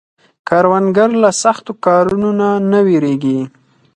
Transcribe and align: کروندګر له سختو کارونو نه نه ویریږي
کروندګر 0.47 1.09
له 1.21 1.29
سختو 1.43 1.71
کارونو 1.85 2.29
نه 2.39 2.49
نه 2.71 2.79
ویریږي 2.87 3.39